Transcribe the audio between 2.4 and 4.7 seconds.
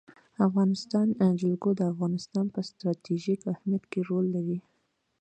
په ستراتیژیک اهمیت کې رول لري.